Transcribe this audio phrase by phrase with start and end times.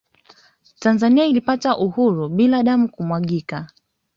[0.79, 3.67] Tanzania ilipata uhuru bila damu kumwagika